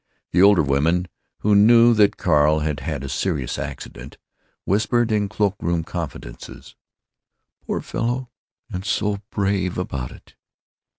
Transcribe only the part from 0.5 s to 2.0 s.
women, who knew